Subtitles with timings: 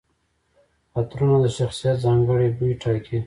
[0.97, 3.17] عطرونه د شخصیت ځانګړي بوی ټاکي.